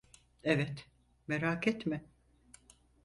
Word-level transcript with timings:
Evet, 0.43 0.89
merak 1.27 1.67
etme. 1.67 2.03